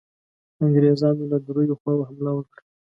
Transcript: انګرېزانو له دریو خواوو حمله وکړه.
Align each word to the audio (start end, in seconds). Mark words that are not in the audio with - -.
انګرېزانو 0.63 1.23
له 1.31 1.37
دریو 1.45 1.79
خواوو 1.79 2.07
حمله 2.09 2.31
وکړه. 2.35 2.61